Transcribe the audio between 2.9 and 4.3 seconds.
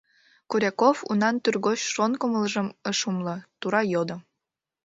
ыш умыло, тура йодо: